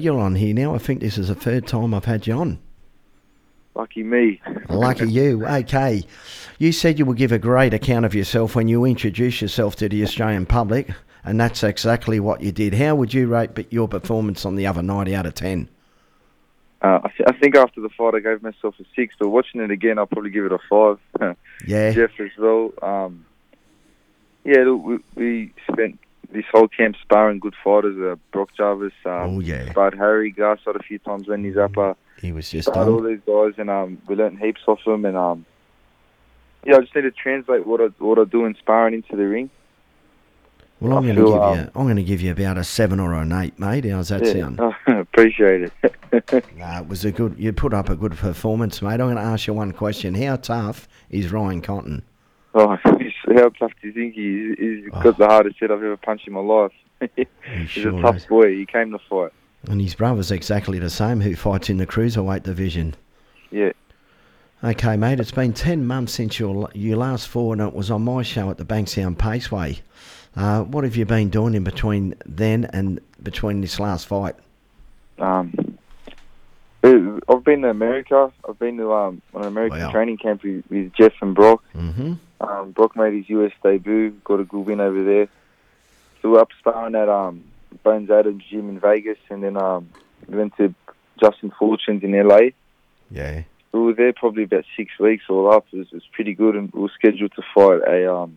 You're 0.00 0.18
on 0.18 0.34
here 0.34 0.54
now. 0.54 0.74
I 0.74 0.78
think 0.78 1.00
this 1.00 1.18
is 1.18 1.28
the 1.28 1.34
third 1.34 1.66
time 1.66 1.92
I've 1.94 2.06
had 2.06 2.26
you 2.26 2.34
on. 2.34 2.58
Lucky 3.74 4.02
me. 4.02 4.40
Lucky 4.68 5.10
you. 5.10 5.46
Okay. 5.46 6.02
You 6.58 6.72
said 6.72 6.98
you 6.98 7.06
would 7.06 7.16
give 7.16 7.32
a 7.32 7.38
great 7.38 7.72
account 7.72 8.04
of 8.04 8.14
yourself 8.14 8.54
when 8.54 8.68
you 8.68 8.84
introduced 8.84 9.40
yourself 9.40 9.76
to 9.76 9.88
the 9.88 10.02
Australian 10.02 10.46
public, 10.46 10.90
and 11.24 11.40
that's 11.40 11.62
exactly 11.62 12.18
what 12.18 12.40
you 12.40 12.50
did. 12.50 12.74
How 12.74 12.94
would 12.94 13.14
you 13.14 13.28
rate 13.28 13.50
your 13.70 13.88
performance 13.88 14.44
on 14.44 14.56
the 14.56 14.66
other 14.66 14.82
night 14.82 15.12
out 15.12 15.26
of 15.26 15.34
10? 15.34 15.68
Uh, 16.82 17.00
I, 17.04 17.08
th- 17.08 17.28
I 17.28 17.32
think 17.38 17.56
after 17.56 17.80
the 17.80 17.90
fight, 17.90 18.14
I 18.14 18.20
gave 18.20 18.42
myself 18.42 18.74
a 18.80 18.84
six, 18.96 19.14
but 19.18 19.28
watching 19.28 19.60
it 19.60 19.70
again, 19.70 19.98
I'll 19.98 20.06
probably 20.06 20.30
give 20.30 20.46
it 20.46 20.52
a 20.52 20.58
five. 20.68 20.98
Yeah. 21.66 21.92
Jeff 21.92 22.18
as 22.18 22.30
well. 22.38 22.72
Um, 22.80 23.26
yeah, 24.44 24.62
look, 24.64 24.82
we, 24.82 24.98
we 25.14 25.52
spent 25.70 25.98
this 26.32 26.44
whole 26.52 26.68
camp 26.68 26.96
sparring 27.02 27.38
good 27.38 27.54
fighters. 27.62 27.98
Uh, 27.98 28.16
Brock 28.32 28.50
Jarvis, 28.56 28.92
um, 29.04 29.12
Oh, 29.12 29.40
yeah. 29.40 29.72
Bud 29.72 29.94
Harry, 29.94 30.32
Garside 30.32 30.76
a 30.76 30.82
few 30.82 30.98
times 30.98 31.28
when 31.28 31.44
he's 31.44 31.56
up. 31.56 31.76
Uh, 31.76 31.94
He 32.20 32.32
was 32.32 32.50
just 32.50 32.68
sparred 32.68 32.88
all 32.88 33.02
these 33.02 33.20
guys, 33.26 33.54
and 33.58 33.70
um, 33.70 33.98
we 34.06 34.14
learnt 34.14 34.38
heaps 34.38 34.60
off 34.66 34.80
them. 34.84 35.04
And 35.04 35.16
um, 35.16 35.44
yeah, 36.64 36.76
I 36.76 36.80
just 36.80 36.94
need 36.94 37.02
to 37.02 37.10
translate 37.10 37.66
what 37.66 37.80
I 37.80 37.86
what 37.98 38.18
I 38.18 38.24
do 38.24 38.44
in 38.44 38.54
sparring 38.56 38.94
into 38.94 39.16
the 39.16 39.26
ring. 39.26 39.50
Well, 40.80 40.96
I'm 40.96 41.04
going 41.04 41.16
to 41.16 41.24
give 41.24 41.34
um, 41.34 41.58
you. 41.58 41.70
I'm 41.74 41.84
going 41.84 41.96
to 41.96 42.02
give 42.02 42.22
you 42.22 42.32
about 42.32 42.56
a 42.56 42.64
seven 42.64 43.00
or 43.00 43.12
an 43.12 43.32
eight, 43.32 43.58
mate. 43.58 43.84
How's 43.84 44.08
that 44.08 44.24
yeah, 44.24 44.32
sound? 44.32 44.60
appreciate 44.86 45.62
it. 45.62 45.72
Nah, 46.56 46.80
it 46.80 46.88
was 46.88 47.04
a 47.04 47.12
good. 47.12 47.36
You 47.38 47.52
put 47.52 47.72
up 47.72 47.88
a 47.88 47.94
good 47.94 48.16
performance, 48.16 48.82
mate. 48.82 48.94
I'm 48.94 48.98
going 48.98 49.16
to 49.16 49.22
ask 49.22 49.46
you 49.46 49.54
one 49.54 49.72
question. 49.72 50.14
How 50.14 50.36
tough 50.36 50.88
is 51.08 51.30
Ryan 51.30 51.62
Cotton? 51.62 52.02
oh, 52.54 52.76
he's- 53.30 53.40
how 53.42 53.48
tough 53.50 53.72
do 53.80 53.88
you 53.88 53.92
think 53.94 54.14
he 54.14 54.36
is? 54.64 54.84
He's 54.84 55.02
got 55.02 55.16
the 55.18 55.26
hardest 55.26 55.56
hit 55.60 55.70
I've 55.70 55.82
ever 55.82 55.96
punched 55.96 56.26
in 56.26 56.32
my 56.34 56.40
life. 56.40 56.72
He 57.16 57.26
He's 57.56 57.68
sure 57.70 57.96
a 57.98 58.02
tough 58.02 58.16
is. 58.16 58.26
boy. 58.26 58.54
He 58.56 58.66
came 58.66 58.90
to 58.92 58.98
fight. 59.08 59.32
And 59.68 59.80
his 59.80 59.94
brother's 59.94 60.30
exactly 60.30 60.78
the 60.78 60.90
same, 60.90 61.20
who 61.20 61.34
fights 61.36 61.68
in 61.70 61.76
the 61.78 61.86
cruiserweight 61.86 62.42
division. 62.42 62.94
Yeah. 63.50 63.72
Okay, 64.62 64.96
mate. 64.96 65.20
It's 65.20 65.30
been 65.32 65.52
ten 65.54 65.86
months 65.86 66.12
since 66.12 66.38
your 66.38 66.68
you 66.74 66.96
last 66.96 67.28
fought, 67.28 67.52
and 67.58 67.68
it 67.68 67.74
was 67.74 67.90
on 67.90 68.02
my 68.02 68.22
show 68.22 68.50
at 68.50 68.58
the 68.58 68.64
Bankstown 68.64 69.16
Paceway. 69.16 69.80
Uh, 70.36 70.62
what 70.64 70.84
have 70.84 70.96
you 70.96 71.04
been 71.06 71.28
doing 71.30 71.54
in 71.54 71.64
between 71.64 72.14
then 72.26 72.66
and 72.72 73.00
between 73.22 73.60
this 73.62 73.80
last 73.80 74.06
fight? 74.06 74.34
Um, 75.18 75.52
I've 76.82 77.44
been 77.44 77.62
to 77.62 77.68
America. 77.70 78.32
I've 78.48 78.58
been 78.58 78.76
to 78.78 78.92
um, 78.92 79.22
an 79.34 79.44
American 79.44 79.80
Wow. 79.80 79.90
training 79.92 80.18
camp 80.18 80.42
with, 80.42 80.64
with 80.70 80.92
Jeff 80.94 81.12
and 81.20 81.34
Brock. 81.34 81.62
Mm-hmm. 81.74 82.14
Um, 82.40 82.72
Brock 82.72 82.96
made 82.96 83.14
his 83.14 83.28
US 83.30 83.52
debut, 83.62 84.12
got 84.24 84.40
a 84.40 84.44
good 84.44 84.66
win 84.66 84.80
over 84.80 85.04
there. 85.04 85.28
So 86.20 86.30
we're 86.30 86.40
up 86.40 86.48
sparring 86.58 86.94
at 86.94 87.08
um, 87.08 87.44
Bones 87.82 88.10
Adams 88.10 88.44
gym 88.50 88.68
in 88.68 88.80
Vegas, 88.80 89.18
and 89.28 89.42
then 89.42 89.56
um, 89.56 89.90
we 90.28 90.38
went 90.38 90.56
to 90.56 90.74
Justin 91.20 91.52
Fortune's 91.58 92.02
in 92.02 92.12
LA. 92.12 92.50
Yeah. 93.10 93.42
We 93.72 93.80
were 93.80 93.94
there 93.94 94.12
probably 94.12 94.44
about 94.44 94.64
six 94.76 94.98
weeks 94.98 95.24
all 95.28 95.52
up. 95.52 95.66
It 95.72 95.78
was, 95.78 95.86
it 95.88 95.94
was 95.94 96.08
pretty 96.12 96.34
good, 96.34 96.56
and 96.56 96.72
we 96.72 96.80
were 96.80 96.90
scheduled 96.94 97.32
to 97.36 97.42
fight 97.54 97.80
a 97.86 98.12
um, 98.12 98.36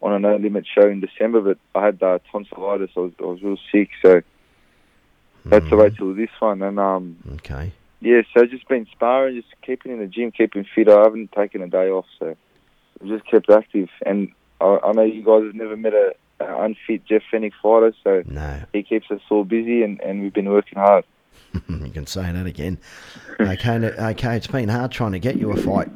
on 0.00 0.12
a 0.12 0.18
no 0.18 0.36
limit 0.36 0.66
show 0.66 0.88
in 0.88 1.00
December. 1.00 1.40
But 1.40 1.58
I 1.74 1.86
had 1.86 2.02
uh, 2.02 2.18
tonsillitis. 2.32 2.90
I 2.96 3.00
was 3.00 3.12
I 3.20 3.24
was 3.24 3.42
real 3.42 3.58
sick, 3.70 3.90
so 4.00 4.22
I 5.50 5.54
had 5.56 5.68
to 5.68 5.76
wait 5.76 5.96
till 5.96 6.14
this 6.14 6.30
one. 6.38 6.62
And 6.62 6.78
um, 6.80 7.16
Okay. 7.34 7.72
yeah, 8.00 8.22
so 8.32 8.46
just 8.46 8.66
been 8.68 8.86
sparring, 8.92 9.36
just 9.36 9.54
keeping 9.62 9.92
in 9.92 9.98
the 9.98 10.06
gym, 10.06 10.32
keeping 10.32 10.64
fit. 10.74 10.88
I 10.88 11.02
haven't 11.02 11.32
taken 11.32 11.62
a 11.62 11.68
day 11.68 11.90
off, 11.90 12.06
so 12.18 12.34
just 13.06 13.26
kept 13.26 13.50
active. 13.50 13.88
And 14.06 14.28
I, 14.60 14.78
I 14.84 14.92
know 14.92 15.02
you 15.02 15.22
guys 15.22 15.44
have 15.44 15.54
never 15.54 15.76
met 15.76 15.92
a, 15.94 16.14
a 16.40 16.62
unfit 16.64 17.04
Jeff 17.06 17.22
Fenech 17.32 17.52
fighter, 17.62 17.94
so 18.02 18.22
No. 18.26 18.60
he 18.72 18.82
keeps 18.82 19.10
us 19.10 19.20
all 19.30 19.44
busy, 19.44 19.82
and, 19.82 20.00
and 20.00 20.22
we've 20.22 20.32
been 20.34 20.48
working 20.50 20.78
hard. 20.78 21.04
you 21.68 21.90
can 21.90 22.06
say 22.06 22.30
that 22.32 22.46
again. 22.46 22.78
Okay, 23.40 23.72
okay. 23.76 24.36
It's 24.36 24.46
been 24.46 24.68
hard 24.68 24.92
trying 24.92 25.12
to 25.12 25.18
get 25.18 25.36
you 25.36 25.50
a 25.52 25.56
fight. 25.56 25.88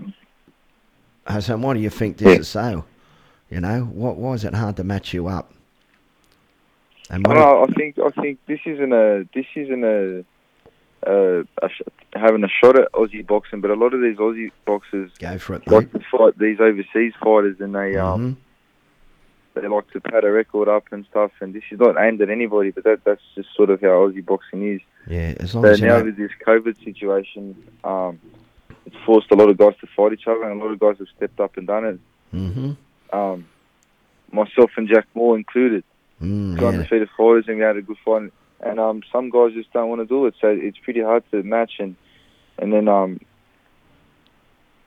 So 1.40 1.56
why 1.58 1.74
do 1.74 1.80
you 1.80 1.90
think 1.90 2.16
this 2.18 2.34
Yeah. 2.34 2.40
is 2.40 2.48
so? 2.48 2.84
You 3.50 3.60
know, 3.60 3.82
what? 3.84 4.16
Why 4.16 4.32
is 4.34 4.44
it 4.44 4.54
hard 4.54 4.76
to 4.76 4.84
match 4.84 5.12
you 5.14 5.26
up? 5.26 5.52
And 7.10 7.26
I, 7.26 7.28
what? 7.28 7.34
don't 7.34 7.44
know, 7.44 7.64
I 7.64 7.72
think 7.74 7.98
I 7.98 8.20
think 8.22 8.38
this 8.46 8.60
isn't 8.66 8.92
a 8.92 9.26
this 9.34 9.46
isn't 9.56 9.84
a, 9.84 10.24
sh- 11.06 11.82
having 12.14 12.44
a 12.44 12.48
shot 12.48 12.78
at 12.78 12.90
Aussie 12.92 13.26
boxing, 13.26 13.60
but 13.60 13.70
a 13.70 13.74
lot 13.74 13.94
of 13.94 14.00
these 14.02 14.16
Aussie 14.16 14.50
boxers 14.66 15.10
Go 15.18 15.38
for 15.38 15.54
it, 15.54 15.66
like 15.68 15.90
to 15.92 16.00
fight 16.10 16.38
these 16.38 16.58
overseas 16.60 17.12
fighters, 17.22 17.56
and 17.60 17.74
they 17.74 17.96
um 17.96 18.36
Mhm. 19.54 19.60
they 19.62 19.68
like 19.68 19.90
to 19.92 20.00
pad 20.00 20.24
a 20.24 20.30
record 20.30 20.68
up 20.68 20.84
and 20.92 21.04
stuff. 21.10 21.32
And 21.40 21.54
this 21.54 21.62
is 21.70 21.78
not 21.80 21.96
aimed 21.98 22.20
at 22.22 22.30
anybody, 22.30 22.70
but 22.70 22.84
that 22.84 23.04
that's 23.04 23.22
just 23.34 23.48
sort 23.56 23.70
of 23.70 23.80
how 23.80 23.88
Aussie 23.88 24.24
boxing 24.24 24.74
is. 24.74 24.80
Yeah, 25.06 25.34
as 25.40 25.54
long 25.54 25.64
So 25.64 25.70
as 25.72 25.80
now 25.80 25.98
know. 25.98 26.04
with 26.04 26.16
this 26.16 26.30
COVID 26.46 26.76
situation, 26.84 27.56
um, 27.84 28.20
it's 28.86 28.96
forced 29.06 29.30
a 29.30 29.36
lot 29.36 29.48
of 29.50 29.56
guys 29.56 29.74
to 29.80 29.86
fight 29.96 30.12
each 30.12 30.26
other, 30.26 30.42
and 30.44 30.60
a 30.60 30.64
lot 30.64 30.72
of 30.72 30.78
guys 30.78 30.96
have 30.98 31.08
stepped 31.16 31.40
up 31.40 31.56
and 31.56 31.66
done 31.66 31.84
it. 31.84 32.00
hmm 32.30 32.72
Um, 33.12 33.46
myself 34.32 34.70
and 34.76 34.86
Jack 34.88 35.06
Moore 35.14 35.36
included, 35.36 35.82
Mm, 36.22 36.56
two 36.58 36.62
yeah. 36.62 36.68
undefeated 36.68 37.08
fighters, 37.16 37.44
and 37.48 37.56
we 37.58 37.62
had 37.62 37.76
a 37.76 37.82
good 37.82 37.96
fight. 38.04 38.30
And 38.60 38.80
um, 38.80 39.02
some 39.12 39.30
guys 39.30 39.52
just 39.54 39.72
don't 39.72 39.88
want 39.88 40.00
to 40.00 40.06
do 40.06 40.26
it, 40.26 40.34
so 40.40 40.48
it's 40.48 40.78
pretty 40.78 41.00
hard 41.00 41.22
to 41.30 41.42
match. 41.42 41.74
And 41.78 41.96
and 42.58 42.72
then 42.72 42.88
um, 42.88 43.20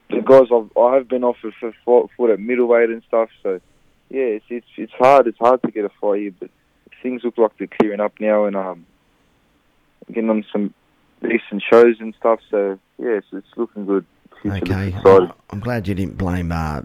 the 0.09 0.21
guys 0.21 0.47
I've, 0.53 0.75
I 0.77 0.95
have 0.95 1.07
been 1.07 1.23
offered 1.23 1.53
for 1.59 1.73
fought, 1.85 2.09
fought 2.17 2.31
at 2.31 2.39
middleweight 2.39 2.89
and 2.89 3.01
stuff. 3.07 3.29
So 3.41 3.61
yeah, 4.09 4.23
it's 4.23 4.45
it's 4.49 4.67
it's 4.77 4.93
hard. 4.93 5.27
It's 5.27 5.37
hard 5.37 5.61
to 5.63 5.71
get 5.71 5.85
a 5.85 5.91
fight 6.01 6.19
here, 6.19 6.33
but 6.37 6.49
things 7.01 7.23
look 7.23 7.37
like 7.37 7.57
they're 7.57 7.67
clearing 7.67 8.01
up 8.01 8.13
now, 8.19 8.45
and 8.45 8.55
um, 8.55 8.85
getting 10.07 10.29
on 10.29 10.45
some 10.51 10.73
decent 11.21 11.63
shows 11.69 11.95
and 11.99 12.13
stuff. 12.19 12.39
So 12.49 12.77
yeah, 12.97 13.11
it's, 13.11 13.27
it's 13.31 13.47
looking 13.55 13.85
good. 13.85 14.05
Okay. 14.45 14.93
I'm 15.49 15.59
glad 15.59 15.87
you 15.87 15.93
didn't 15.93 16.17
blame 16.17 16.51
uh, 16.51 16.81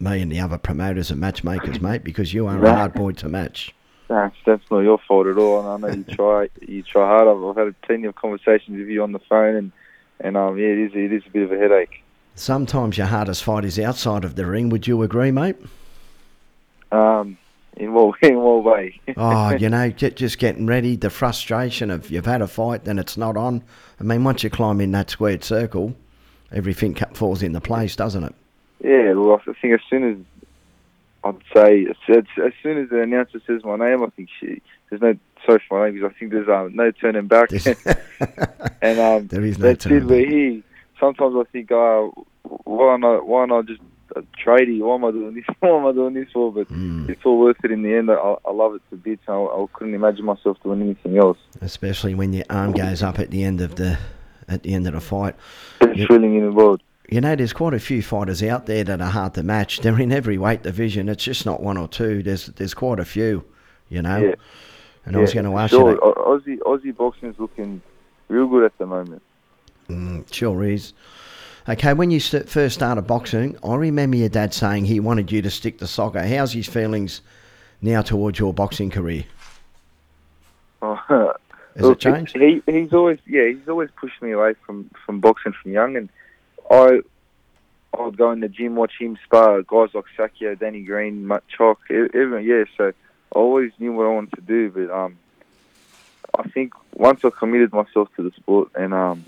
me 0.00 0.20
and 0.20 0.32
the 0.32 0.40
other 0.40 0.58
promoters 0.58 1.10
and 1.10 1.20
matchmakers, 1.20 1.80
mate, 1.80 2.02
because 2.02 2.32
you 2.32 2.46
are 2.46 2.64
a 2.64 2.74
hard 2.74 2.94
boy 2.94 3.12
to 3.12 3.28
match. 3.28 3.74
That's, 4.12 4.36
that's 4.46 4.70
not 4.70 4.80
your 4.80 4.98
fault 4.98 5.26
at 5.26 5.38
all. 5.38 5.60
And 5.60 5.84
I 5.84 5.88
know 5.88 5.94
you 5.94 6.04
try 6.14 6.48
you 6.60 6.82
try 6.82 7.06
hard. 7.06 7.28
I've, 7.28 7.44
I've 7.44 7.66
had 7.66 7.80
plenty 7.82 8.06
of 8.06 8.14
conversations 8.14 8.78
with 8.78 8.88
you 8.88 9.02
on 9.02 9.12
the 9.12 9.18
phone, 9.18 9.56
and 9.56 9.72
and 10.20 10.36
um 10.36 10.58
yeah, 10.58 10.66
it 10.66 10.78
is 10.78 10.92
it 10.94 11.12
is 11.12 11.22
a 11.26 11.30
bit 11.30 11.44
of 11.44 11.52
a 11.52 11.58
headache. 11.58 12.02
Sometimes 12.34 12.96
your 12.96 13.08
hardest 13.08 13.44
fight 13.44 13.64
is 13.64 13.78
outside 13.78 14.24
of 14.24 14.36
the 14.36 14.46
ring. 14.46 14.70
Would 14.70 14.86
you 14.86 15.02
agree, 15.02 15.30
mate? 15.30 15.56
Um, 16.90 17.36
in 17.76 17.92
what 17.92 18.18
in 18.22 18.38
what 18.38 18.64
way? 18.64 19.00
Oh, 19.16 19.50
you 19.50 19.68
know, 19.68 19.90
ju- 19.90 20.10
just 20.10 20.38
getting 20.38 20.66
ready, 20.66 20.96
the 20.96 21.10
frustration 21.10 21.90
of 21.90 22.10
you've 22.10 22.26
had 22.26 22.42
a 22.42 22.46
fight, 22.46 22.84
then 22.84 22.98
it's 22.98 23.16
not 23.16 23.36
on. 23.36 23.62
I 24.00 24.04
mean, 24.04 24.24
once 24.24 24.42
you 24.42 24.50
climb 24.50 24.80
in 24.80 24.92
that 24.92 25.10
squared 25.10 25.44
circle, 25.44 25.94
everything 26.52 26.94
falls 27.14 27.42
into 27.42 27.60
place, 27.60 27.96
doesn't 27.96 28.24
it? 28.24 28.34
yeah, 28.82 29.12
well, 29.12 29.40
I 29.46 29.52
think 29.60 29.74
as 29.74 29.80
soon 29.88 30.10
as 30.10 30.16
I'd 31.24 31.36
say 31.54 31.86
as, 31.88 31.96
as, 32.08 32.24
as 32.44 32.52
soon 32.62 32.78
as 32.78 32.88
the 32.90 33.00
announcer 33.02 33.40
says 33.46 33.62
my 33.64 33.76
name, 33.76 34.02
I 34.02 34.08
think 34.10 34.28
she, 34.40 34.60
there's 34.90 35.02
no 35.02 35.14
sorry 35.46 35.62
for 35.68 35.78
my 35.80 35.86
name 35.86 35.94
because 36.00 36.12
I 36.14 36.18
think 36.18 36.32
there's 36.32 36.48
um, 36.48 36.74
no 36.74 36.90
turning 36.90 37.26
back. 37.28 37.50
and 38.82 38.98
um, 38.98 39.26
There 39.28 39.44
is 39.44 39.58
no 39.58 39.66
that's 39.68 39.86
it. 39.86 39.88
turning 39.90 40.08
We're 40.08 40.22
back. 40.24 40.32
here. 40.32 40.62
Sometimes 41.00 41.34
I 41.36 41.44
think, 41.50 41.70
oh, 41.72 42.26
why 42.64 42.96
not? 42.96 43.26
Why 43.26 43.46
not 43.46 43.66
just 43.66 43.80
a 44.14 44.22
tradie? 44.44 44.80
Why 44.80 44.94
am 44.96 45.04
I 45.04 45.10
doing 45.10 45.34
this? 45.34 45.44
What 45.60 45.78
am 45.80 45.86
I 45.86 45.92
doing 45.92 46.14
this 46.14 46.28
for? 46.32 46.52
But 46.52 46.68
Mm. 46.68 47.08
it's 47.08 47.24
all 47.24 47.38
worth 47.38 47.56
it 47.64 47.70
in 47.70 47.82
the 47.82 47.94
end. 47.94 48.10
I, 48.10 48.14
I 48.44 48.50
love 48.52 48.74
it 48.74 48.82
to 48.90 48.96
bits. 48.96 49.22
I, 49.28 49.32
I 49.32 49.66
couldn't 49.72 49.94
imagine 49.94 50.24
myself 50.24 50.58
doing 50.62 50.82
anything 50.82 51.18
else. 51.18 51.38
Especially 51.60 52.14
when 52.14 52.32
your 52.32 52.44
arm 52.50 52.72
goes 52.72 53.02
up 53.02 53.18
at 53.18 53.30
the 53.30 53.42
end 53.44 53.60
of 53.60 53.76
the 53.76 53.98
at 54.48 54.62
the 54.64 54.74
end 54.74 54.86
of 54.86 54.92
the 54.94 55.00
fight. 55.00 55.34
Best 55.80 55.98
feeling 56.08 56.34
in 56.36 56.44
the 56.44 56.52
world. 56.52 56.82
You 57.12 57.20
know, 57.20 57.36
there's 57.36 57.52
quite 57.52 57.74
a 57.74 57.78
few 57.78 58.02
fighters 58.02 58.42
out 58.42 58.64
there 58.64 58.84
that 58.84 59.02
are 59.02 59.10
hard 59.10 59.34
to 59.34 59.42
match. 59.42 59.80
They're 59.80 60.00
in 60.00 60.12
every 60.12 60.38
weight 60.38 60.62
division. 60.62 61.10
It's 61.10 61.22
just 61.22 61.44
not 61.44 61.62
one 61.62 61.76
or 61.76 61.86
two. 61.86 62.22
There's 62.22 62.46
there's 62.46 62.72
quite 62.72 62.98
a 62.98 63.04
few, 63.04 63.44
you 63.90 64.00
know. 64.00 64.16
Yeah. 64.16 64.34
And 65.04 65.14
I 65.16 65.18
was 65.18 65.34
going 65.34 65.44
to 65.44 65.58
ask 65.58 65.72
sure. 65.72 65.90
you 65.90 65.96
that. 65.96 66.00
Aussie 66.00 66.58
Aussie 66.60 66.96
boxing 66.96 67.28
is 67.28 67.38
looking 67.38 67.82
real 68.28 68.46
good 68.46 68.64
at 68.64 68.78
the 68.78 68.86
moment. 68.86 69.20
Mm, 69.90 70.32
sure 70.32 70.64
is. 70.64 70.94
Okay, 71.68 71.92
when 71.92 72.10
you 72.10 72.18
st- 72.18 72.48
first 72.48 72.76
started 72.76 73.02
boxing, 73.02 73.58
I 73.62 73.74
remember 73.74 74.16
your 74.16 74.30
dad 74.30 74.54
saying 74.54 74.86
he 74.86 74.98
wanted 74.98 75.30
you 75.30 75.42
to 75.42 75.50
stick 75.50 75.80
to 75.80 75.86
soccer. 75.86 76.26
How's 76.26 76.54
his 76.54 76.66
feelings 76.66 77.20
now 77.82 78.00
towards 78.00 78.38
your 78.38 78.54
boxing 78.54 78.88
career? 78.88 79.24
Has 80.80 80.98
Has 81.76 81.88
it 81.90 81.98
changed? 81.98 82.38
He 82.38 82.62
he's 82.64 82.94
always 82.94 83.18
yeah 83.26 83.48
he's 83.48 83.68
always 83.68 83.90
pushed 84.00 84.22
me 84.22 84.30
away 84.30 84.54
from 84.64 84.90
from 85.04 85.20
boxing 85.20 85.52
from 85.52 85.72
young, 85.72 85.94
and 85.94 86.08
I 86.70 87.00
I 87.96 88.02
would 88.02 88.16
go 88.16 88.30
in 88.32 88.40
the 88.40 88.48
gym 88.48 88.74
watch 88.74 88.92
him 88.98 89.18
spar 89.24 89.62
guys 89.62 89.90
like 89.94 90.04
Sakio, 90.16 90.58
Danny 90.58 90.82
Green, 90.82 91.26
Matt 91.26 91.44
Chalk, 91.48 91.80
everyone. 91.90 92.44
Yeah, 92.44 92.64
so 92.76 92.88
I 92.88 93.38
always 93.38 93.72
knew 93.78 93.92
what 93.92 94.06
I 94.06 94.10
wanted 94.10 94.34
to 94.36 94.40
do, 94.42 94.70
but 94.70 94.90
um, 94.90 95.18
I 96.38 96.48
think 96.48 96.72
once 96.94 97.24
I 97.24 97.30
committed 97.30 97.72
myself 97.72 98.08
to 98.16 98.22
the 98.22 98.30
sport 98.32 98.70
and 98.74 98.94
um. 98.94 99.24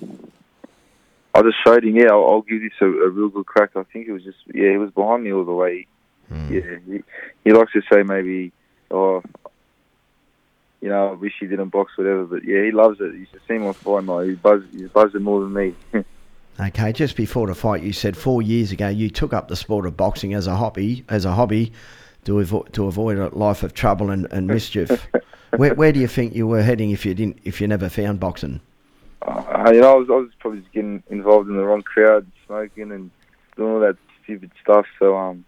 I 1.36 1.42
just 1.42 1.56
showed 1.66 1.84
him, 1.84 1.96
yeah, 1.96 2.12
I'll, 2.12 2.24
I'll 2.24 2.42
give 2.42 2.62
this 2.62 2.70
a, 2.80 2.84
a 2.86 3.08
real 3.08 3.28
good 3.28 3.44
crack. 3.44 3.70
I 3.74 3.82
think 3.82 4.06
it 4.06 4.12
was 4.12 4.22
just, 4.22 4.38
yeah, 4.54 4.70
he 4.70 4.76
was 4.76 4.92
behind 4.92 5.24
me 5.24 5.32
all 5.32 5.44
the 5.44 5.52
way. 5.52 5.88
Mm. 6.30 6.50
Yeah, 6.50 6.78
he, 6.86 7.02
he 7.42 7.52
likes 7.52 7.72
to 7.72 7.82
say 7.92 8.04
maybe, 8.04 8.52
oh, 8.92 9.20
you 10.80 10.90
know, 10.90 11.08
I 11.08 11.12
wish 11.14 11.32
he 11.40 11.46
didn't 11.46 11.70
box, 11.70 11.96
whatever. 11.96 12.24
But 12.24 12.44
yeah, 12.44 12.62
he 12.62 12.70
loves 12.70 13.00
it. 13.00 13.14
You 13.14 13.26
should 13.30 13.40
see 13.48 13.54
him 13.54 13.66
on 13.66 13.74
fight 13.74 14.04
night. 14.04 14.28
He's 14.28 14.38
buzz, 14.38 14.62
he's 14.70 14.90
buzzing 14.90 15.22
more 15.22 15.40
than 15.40 15.52
me. 15.52 15.74
Okay, 16.60 16.92
just 16.92 17.16
before 17.16 17.48
the 17.48 17.54
fight, 17.54 17.82
you 17.82 17.92
said 17.92 18.16
four 18.16 18.40
years 18.40 18.70
ago 18.70 18.88
you 18.88 19.10
took 19.10 19.32
up 19.32 19.48
the 19.48 19.56
sport 19.56 19.86
of 19.86 19.96
boxing 19.96 20.34
as 20.34 20.46
a 20.46 20.54
hobby, 20.54 21.04
as 21.08 21.24
a 21.24 21.32
hobby, 21.32 21.72
to 22.24 22.38
avoid 22.38 22.72
to 22.74 22.86
avoid 22.86 23.18
a 23.18 23.28
life 23.30 23.64
of 23.64 23.74
trouble 23.74 24.10
and, 24.10 24.26
and 24.30 24.46
mischief. 24.46 25.08
where, 25.56 25.74
where 25.74 25.92
do 25.92 25.98
you 25.98 26.06
think 26.06 26.34
you 26.34 26.46
were 26.46 26.62
heading 26.62 26.90
if 26.92 27.04
you 27.04 27.12
didn't 27.12 27.38
if 27.42 27.60
you 27.60 27.66
never 27.66 27.88
found 27.88 28.20
boxing? 28.20 28.60
Uh, 29.22 29.70
you 29.72 29.80
know, 29.80 29.92
I 29.92 29.94
was, 29.94 30.08
I 30.10 30.16
was 30.16 30.30
probably 30.38 30.60
just 30.60 30.72
getting 30.72 31.02
involved 31.08 31.48
in 31.48 31.56
the 31.56 31.64
wrong 31.64 31.82
crowd, 31.82 32.26
smoking 32.46 32.92
and 32.92 33.10
doing 33.56 33.72
all 33.72 33.80
that 33.80 33.96
stupid 34.22 34.52
stuff. 34.62 34.86
So 35.00 35.16
um, 35.16 35.44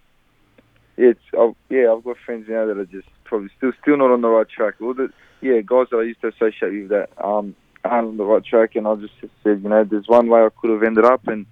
yeah, 0.97 1.11
it's, 1.11 1.21
i 1.39 1.53
yeah, 1.69 1.93
I've 1.93 2.03
got 2.03 2.17
friends 2.25 2.47
now 2.49 2.67
that 2.67 2.79
are 2.79 2.87
just 2.87 3.09
probably 3.23 3.51
still 3.57 3.73
still 3.81 3.97
not 3.97 4.11
on 4.11 4.23
the 4.23 4.29
right 4.29 4.49
track. 4.49 4.75
All 4.81 4.93
the 4.93 5.13
yeah, 5.41 5.61
guys 5.61 5.87
that 5.93 5.99
I 5.99 6.03
used 6.03 6.21
to 6.23 6.29
associate 6.29 6.73
with 6.73 6.89
that 6.89 7.11
um 7.23 7.55
aren't 7.91 8.09
on 8.09 8.17
the 8.17 8.25
right 8.25 8.45
track, 8.45 8.77
and 8.77 8.87
I 8.87 8.95
just 8.97 9.15
said, 9.43 9.63
you 9.63 9.69
know, 9.69 9.85
there's 9.85 10.09
one 10.09 10.29
way 10.29 10.41
I 10.41 10.49
could 10.61 10.71
have 10.71 10.83
ended 10.83 11.05
up, 11.05 11.27
and 11.29 11.47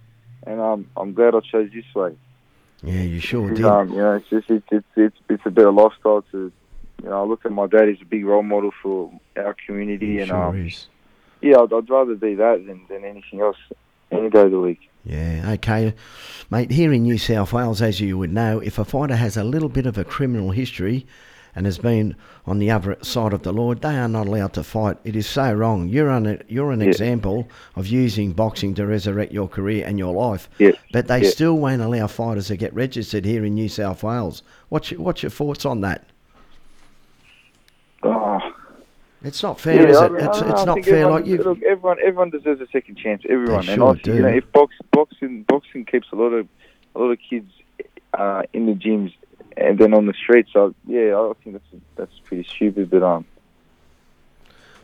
and 0.46 0.60
um, 0.60 0.90
I'm 0.96 1.14
glad 1.14 1.34
I 1.34 1.40
chose 1.40 1.70
this 1.72 1.84
way. 1.94 2.16
Yeah, 2.82 3.00
you 3.00 3.20
sure 3.20 3.50
did. 3.54 3.64
Um, 3.64 3.90
you 3.90 3.98
know, 3.98 4.12
it's 4.14 4.28
just 4.28 4.50
it's 4.50 4.66
it's 4.70 4.86
it's, 4.96 5.16
it's 5.28 5.46
a 5.46 5.50
better 5.50 5.72
lifestyle 5.72 6.22
to. 6.32 6.52
You 7.02 7.10
know, 7.10 7.22
I 7.22 7.26
look 7.26 7.44
at 7.44 7.52
my 7.52 7.66
dad; 7.66 7.88
he's 7.88 8.00
a 8.00 8.06
big 8.06 8.24
role 8.24 8.42
model 8.42 8.70
for 8.82 9.10
our 9.36 9.56
community, 9.66 10.18
and 10.18 10.28
sure 10.28 10.36
um, 10.36 10.66
is. 10.66 10.86
yeah, 11.40 11.58
I'd, 11.58 11.72
I'd 11.72 11.90
rather 11.90 12.14
be 12.14 12.34
that 12.34 12.64
than, 12.66 12.86
than 12.88 13.04
anything 13.04 13.40
else 13.40 13.56
any 14.10 14.30
day 14.30 14.42
of 14.42 14.50
the 14.50 14.60
week. 14.60 14.88
Yeah, 15.04 15.50
okay. 15.52 15.94
Mate, 16.50 16.70
here 16.70 16.92
in 16.92 17.02
New 17.02 17.18
South 17.18 17.52
Wales, 17.52 17.82
as 17.82 18.00
you 18.00 18.16
would 18.16 18.32
know, 18.32 18.60
if 18.60 18.78
a 18.78 18.84
fighter 18.84 19.16
has 19.16 19.36
a 19.36 19.44
little 19.44 19.68
bit 19.68 19.86
of 19.86 19.98
a 19.98 20.04
criminal 20.04 20.50
history 20.50 21.06
and 21.56 21.66
has 21.66 21.78
been 21.78 22.16
on 22.46 22.58
the 22.58 22.70
other 22.70 22.96
side 23.02 23.32
of 23.32 23.42
the 23.42 23.52
law, 23.52 23.74
they 23.74 23.96
are 23.96 24.08
not 24.08 24.26
allowed 24.26 24.52
to 24.54 24.64
fight. 24.64 24.96
It 25.04 25.14
is 25.16 25.26
so 25.26 25.52
wrong. 25.52 25.88
You're 25.88 26.10
an, 26.10 26.42
you're 26.48 26.72
an 26.72 26.80
Yeah. 26.80 26.88
example 26.88 27.48
of 27.76 27.86
using 27.86 28.32
boxing 28.32 28.74
to 28.74 28.86
resurrect 28.86 29.32
your 29.32 29.48
career 29.48 29.84
and 29.86 29.98
your 29.98 30.12
life. 30.14 30.48
Yeah, 30.58 30.72
But 30.92 31.06
they 31.08 31.22
Yeah. 31.22 31.30
still 31.30 31.58
won't 31.58 31.82
allow 31.82 32.06
fighters 32.06 32.48
to 32.48 32.56
get 32.56 32.74
registered 32.74 33.24
here 33.24 33.44
in 33.44 33.54
New 33.54 33.68
South 33.68 34.02
Wales. 34.02 34.42
What's 34.68 34.90
your, 34.90 35.00
what's 35.00 35.22
your 35.22 35.30
thoughts 35.30 35.64
on 35.64 35.80
that? 35.82 36.04
Oh, 38.02 38.38
It's 39.22 39.42
not 39.42 39.58
fair, 39.58 39.86
is 39.88 39.96
I 39.96 40.06
it? 40.06 40.12
mean, 40.12 40.24
It's, 40.24 40.40
know, 40.40 40.48
it's 40.50 40.64
not 40.66 40.84
fair. 40.84 40.94
everyone, 40.96 41.12
Like 41.12 41.26
you, 41.26 41.38
Look, 41.38 41.62
everyone, 41.62 41.96
everyone 42.04 42.30
deserves 42.30 42.60
a 42.60 42.66
second 42.66 42.96
chance. 42.98 43.22
Everyone, 43.28 43.60
and 43.60 43.68
sure 43.68 43.90
I 43.90 43.94
do. 43.94 44.16
you 44.16 44.22
know, 44.22 44.28
if 44.28 44.50
box, 44.52 44.74
boxing, 44.92 45.44
boxing 45.48 45.84
keeps 45.86 46.08
a 46.12 46.16
lot 46.16 46.32
of 46.34 46.46
a 46.94 46.98
lot 46.98 47.10
of 47.10 47.18
kids 47.28 47.50
uh, 48.12 48.42
in 48.52 48.66
the 48.66 48.72
gyms 48.74 49.12
and 49.56 49.78
then 49.78 49.94
on 49.94 50.06
the 50.06 50.14
streets, 50.14 50.50
so 50.52 50.74
yeah, 50.86 51.16
I 51.18 51.32
think 51.42 51.56
that's 51.56 51.82
that's 51.96 52.18
pretty 52.24 52.44
stupid. 52.48 52.90
But 52.90 53.02
um, 53.02 53.24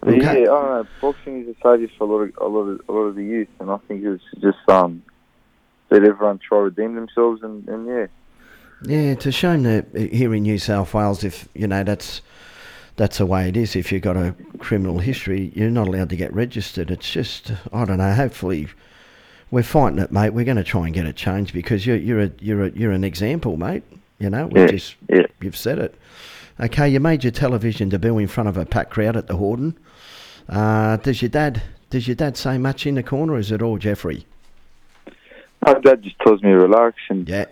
but 0.00 0.14
Okay. 0.14 0.20
yeah, 0.22 0.30
I 0.30 0.34
don't 0.44 0.70
know. 0.70 0.86
Boxing 1.00 1.42
is 1.42 1.48
a 1.48 1.54
savior 1.62 1.88
for 1.98 2.04
a 2.04 2.06
lot 2.06 2.22
of 2.22 2.36
a 2.38 2.46
lot 2.46 2.60
of 2.68 2.80
a 2.88 2.92
lot 2.92 3.00
of 3.00 3.14
the 3.16 3.24
youth, 3.24 3.48
and 3.60 3.70
I 3.70 3.76
think 3.88 4.04
it's 4.04 4.22
just 4.40 4.58
um, 4.68 5.02
let 5.90 6.04
everyone 6.04 6.38
try 6.38 6.58
to 6.58 6.64
redeem 6.64 6.94
themselves, 6.94 7.42
and, 7.42 7.68
and 7.68 7.86
yeah. 7.86 8.06
Yeah, 8.82 9.12
it's 9.12 9.26
a 9.26 9.32
shame 9.32 9.64
that 9.64 9.94
here 9.94 10.34
in 10.34 10.44
New 10.44 10.58
South 10.58 10.94
Wales, 10.94 11.22
if 11.22 11.48
you 11.54 11.66
know 11.66 11.84
that's 11.84 12.22
that's 12.96 13.18
the 13.18 13.26
way 13.26 13.48
it 13.48 13.56
is. 13.56 13.76
If 13.76 13.92
you've 13.92 14.02
got 14.02 14.16
a 14.16 14.34
criminal 14.58 14.98
history, 15.00 15.52
you're 15.54 15.70
not 15.70 15.88
allowed 15.88 16.08
to 16.10 16.16
get 16.16 16.32
registered. 16.32 16.90
It's 16.90 17.10
just 17.10 17.52
I 17.72 17.84
don't 17.84 17.98
know. 17.98 18.14
Hopefully, 18.14 18.68
we're 19.50 19.62
fighting 19.62 19.98
it, 19.98 20.10
mate. 20.12 20.30
We're 20.30 20.46
going 20.46 20.56
to 20.56 20.64
try 20.64 20.86
and 20.86 20.94
get 20.94 21.04
it 21.04 21.16
changed 21.16 21.52
because 21.52 21.86
you're 21.86 21.96
you're 21.96 22.22
a 22.22 22.30
you're 22.40 22.64
a 22.64 22.70
you're 22.70 22.92
an 22.92 23.04
example, 23.04 23.58
mate. 23.58 23.82
You 24.20 24.30
know, 24.30 24.46
we 24.46 24.60
Yeah, 24.60 24.66
just 24.68 24.96
yeah. 25.08 25.26
you've 25.40 25.56
said 25.56 25.78
it. 25.78 25.94
Okay, 26.60 26.88
you 26.88 27.00
made 27.00 27.24
your 27.24 27.30
television 27.32 27.88
debut 27.88 28.18
in 28.18 28.28
front 28.28 28.48
of 28.48 28.56
a 28.58 28.66
packed 28.66 28.90
crowd 28.90 29.16
at 29.16 29.26
the 29.26 29.34
Hordern. 29.34 29.74
Uh, 30.48 30.96
does 30.98 31.22
your 31.22 31.30
dad 31.30 31.62
does 31.88 32.06
your 32.06 32.14
dad 32.14 32.36
say 32.36 32.58
much 32.58 32.86
in 32.86 32.94
the 32.94 33.02
corner? 33.02 33.32
Or 33.32 33.38
is 33.38 33.50
it 33.50 33.62
all 33.62 33.78
Jeffrey? 33.78 34.26
My 35.66 35.74
dad 35.74 36.02
just 36.02 36.18
tells 36.20 36.42
me 36.42 36.50
to 36.50 36.56
relax, 36.58 36.96
and 37.08 37.28
Yeah, 37.28 37.46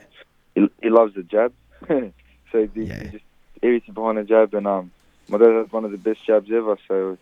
he, 0.55 0.69
he 0.83 0.91
loves 0.91 1.15
the 1.15 1.23
jab. 1.23 1.53
so 1.89 2.13
he, 2.53 2.83
Yeah. 2.83 3.03
he 3.05 3.09
just 3.11 3.25
everything 3.63 3.95
behind 3.95 4.19
the 4.19 4.25
jab, 4.25 4.55
and 4.55 4.67
um, 4.67 4.91
my 5.29 5.39
dad 5.39 5.53
has 5.53 5.73
one 5.73 5.85
of 5.85 5.91
the 5.91 5.99
best 5.99 6.25
jabs 6.27 6.51
ever. 6.53 6.77
So, 6.87 7.17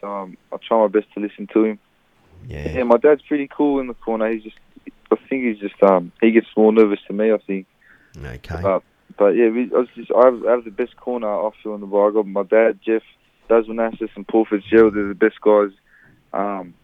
so 0.00 0.06
um, 0.10 0.36
I 0.52 0.56
try 0.56 0.78
my 0.80 0.88
best 0.88 1.12
to 1.14 1.20
listen 1.20 1.46
to 1.52 1.64
him. 1.64 1.78
yeah. 2.48 2.70
Yeah, 2.78 2.82
my 2.84 2.96
dad's 2.96 3.22
pretty 3.22 3.48
cool 3.48 3.80
in 3.80 3.86
the 3.86 3.94
corner. 3.94 4.30
He's 4.30 4.42
just, 4.44 4.56
I 5.10 5.16
think 5.28 5.44
he's 5.44 5.58
just 5.58 5.82
um, 5.82 6.10
he 6.22 6.30
gets 6.30 6.48
more 6.56 6.72
nervous 6.72 7.00
than 7.06 7.16
me. 7.18 7.32
I 7.32 7.38
think, 7.38 7.66
Okay. 8.16 8.60
but 8.62 8.82
but 9.16 9.28
yeah, 9.30 9.48
we, 9.48 9.64
I, 9.74 9.78
was 9.78 9.88
just, 9.96 10.10
I, 10.12 10.26
have, 10.26 10.44
I 10.46 10.50
have 10.52 10.64
the 10.64 10.70
best 10.70 10.96
corner 10.96 11.28
I 11.28 11.50
feel 11.62 11.74
in 11.74 11.80
the 11.80 11.86
bar. 11.86 12.10
I 12.10 12.12
got 12.12 12.26
my 12.26 12.44
dad, 12.44 12.78
Jeff, 12.84 13.02
Daz 13.48 13.66
Manassas, 13.66 14.10
and 14.14 14.26
Paul 14.28 14.44
Fitzgerald. 14.44 14.94
They're 14.94 15.08
the 15.08 15.14
best 15.14 15.40
guys. 15.40 15.70
Um, 16.32 16.74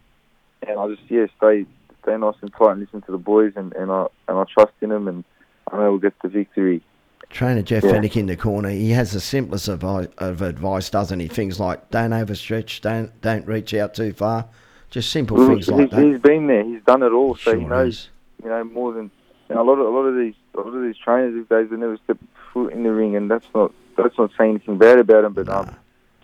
and 0.67 0.79
I 0.79 0.87
just 0.87 1.03
yeah 1.09 1.27
stay 1.37 1.65
stay 2.03 2.17
nice 2.17 2.35
and 2.41 2.51
tight 2.53 2.71
and 2.71 2.79
listen 2.81 3.01
to 3.03 3.11
the 3.11 3.17
boys, 3.17 3.53
and, 3.55 3.73
and 3.73 3.91
I 3.91 4.07
and 4.27 4.37
I 4.37 4.43
trust 4.51 4.73
in 4.81 4.89
them, 4.89 5.07
and 5.07 5.23
I 5.71 5.77
know 5.77 5.91
we'll 5.91 5.99
get 5.99 6.13
the 6.21 6.29
victory. 6.29 6.81
Trainer 7.29 7.61
Jeff 7.61 7.83
Yeah. 7.83 7.91
Fenech 7.93 8.15
in 8.17 8.27
the 8.27 8.37
corner. 8.37 8.69
He 8.69 8.91
has 8.91 9.11
the 9.11 9.19
simplest 9.19 9.67
of, 9.67 9.83
of 9.83 10.41
advice, 10.41 10.89
doesn't 10.89 11.19
he? 11.19 11.27
Things 11.27 11.59
like 11.59 11.89
don't 11.89 12.11
overstretch, 12.11 12.81
don't 12.81 13.19
don't 13.21 13.47
reach 13.47 13.73
out 13.73 13.93
too 13.93 14.13
far. 14.13 14.45
Just 14.89 15.11
simple 15.11 15.37
Well, 15.37 15.47
things 15.49 15.67
like 15.67 15.89
that. 15.91 16.03
he's 16.03 16.19
been 16.19 16.47
there. 16.47 16.63
He's 16.63 16.81
done 16.83 17.03
it 17.03 17.11
all, 17.11 17.35
so 17.35 17.57
he 17.57 17.65
knows 17.65 17.93
is. 17.93 18.09
you 18.43 18.49
know 18.49 18.63
more 18.63 18.93
than 18.93 19.11
know, 19.49 19.61
a 19.61 19.63
lot 19.63 19.73
of 19.73 19.85
a 19.85 19.89
lot 19.89 20.05
of 20.05 20.15
these 20.15 20.33
a 20.55 20.57
lot 20.61 20.75
of 20.75 20.81
these 20.81 20.97
trainers 20.97 21.35
these 21.35 21.47
days 21.47 21.69
they 21.69 21.77
never 21.77 21.97
step 22.03 22.17
foot 22.51 22.73
in 22.73 22.83
the 22.83 22.91
ring, 22.91 23.15
and 23.15 23.29
that's 23.29 23.45
not 23.53 23.71
that's 23.95 24.17
not 24.17 24.31
saying 24.37 24.51
anything 24.51 24.77
bad 24.77 24.97
about 24.97 25.23
him. 25.23 25.33
But 25.33 25.49
um, 25.49 25.75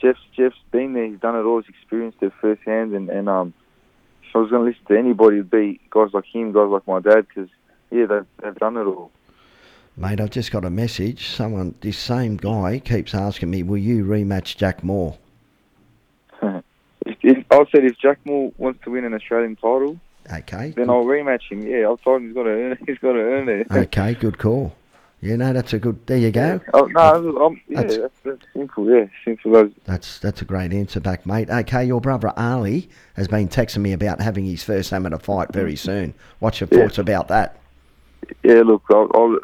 Jeff's 0.02 0.22
Jeff's 0.36 0.58
been 0.72 0.94
there. 0.94 1.06
He's 1.06 1.20
done 1.20 1.36
it 1.36 1.44
all. 1.44 1.62
He's 1.62 1.70
experienced 1.70 2.18
it 2.22 2.34
firsthand, 2.42 2.94
and 2.94 3.10
and 3.10 3.30
um, 3.30 3.54
if 4.24 4.36
I 4.36 4.40
was 4.40 4.50
going 4.50 4.64
to 4.64 4.70
listen 4.70 4.86
to 4.88 4.98
anybody, 4.98 5.38
it'd 5.38 5.52
be 5.52 5.80
guys 5.90 6.10
like 6.14 6.26
him, 6.26 6.52
guys 6.52 6.70
like 6.70 6.88
my 6.88 7.00
dad, 7.00 7.28
because 7.28 7.50
yeah, 7.92 8.06
they've 8.06 8.26
they've 8.42 8.56
done 8.56 8.78
it 8.78 8.86
all. 8.86 9.12
Mate, 9.98 10.22
I've 10.22 10.30
just 10.30 10.52
got 10.52 10.64
a 10.64 10.70
message. 10.70 11.28
Someone, 11.28 11.76
this 11.82 11.98
same 11.98 12.38
guy, 12.38 12.80
keeps 12.80 13.14
asking 13.14 13.52
me, 13.52 13.62
"Will 13.62 13.78
you 13.78 14.06
rematch 14.06 14.56
Jack 14.58 14.84
Moore?" 14.84 15.18
if, 16.42 16.64
if, 17.22 17.46
I 17.52 17.66
said 17.72 17.86
if 17.86 17.98
Jack 18.00 18.20
Moore 18.26 18.52
wants 18.58 18.84
to 18.86 18.92
win 18.92 19.04
an 19.04 19.14
Australian 19.14 19.58
title, 19.58 20.00
Okay. 20.32 20.72
then 20.76 20.90
I'll 20.90 21.04
rematch 21.06 21.52
him. 21.52 21.66
Yeah, 21.66 21.90
I've 21.90 22.02
told 22.02 22.22
him 22.22 22.28
he's 22.28 22.36
got 22.36 22.44
to 22.44 22.50
earn. 22.50 22.78
He's 22.88 22.98
got 23.00 23.14
to 23.14 23.20
earn 23.20 23.50
it. 23.50 23.68
Okay, 23.72 24.14
good 24.14 24.38
call. 24.38 24.76
Yeah, 25.22 25.36
no, 25.36 25.54
that's 25.54 25.72
a 25.74 25.78
good. 25.80 26.00
There 26.08 26.18
you 26.18 26.32
go. 26.32 26.60
Oh 26.74 26.86
no, 26.86 27.46
I'm, 27.46 27.62
yeah, 27.68 27.82
That's- 27.84 27.98
that's, 28.00 28.20
that's 28.24 28.54
simple. 28.54 28.90
Yeah, 28.90 29.06
simple 29.24 29.56
as 29.58 29.72
That's 29.86 30.18
that's 30.20 30.42
a 30.42 30.46
great 30.46 30.74
answer 30.74 31.00
back, 31.00 31.28
mate. 31.28 31.48
Okay, 31.50 31.86
your 31.86 32.02
brother 32.02 32.34
Ali 32.36 32.90
has 33.16 33.28
been 33.28 33.48
texting 33.48 33.80
me 33.80 33.94
about 33.94 34.20
having 34.20 34.46
his 34.46 34.64
first 34.64 34.92
amateur 34.92 35.20
fight 35.20 35.54
very 35.54 35.76
soon. 35.76 36.16
What's 36.40 36.60
your 36.60 36.70
Yeah. 36.72 36.80
thoughts 36.80 36.98
about 36.98 37.28
that? 37.28 37.58
Yeah, 38.44 38.62
look, 38.66 38.84
I'll, 38.90 39.12
I'll, 39.14 39.38